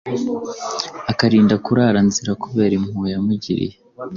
akarinda 1.11 1.55
kurara 1.65 1.99
nzira 2.07 2.31
kubera 2.43 2.73
impuhwe 2.75 3.07
yamugiriye. 3.15 3.75